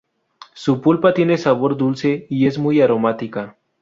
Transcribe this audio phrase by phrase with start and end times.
[0.55, 3.55] Su pulpa tiene sabor dulce y es muy aromática.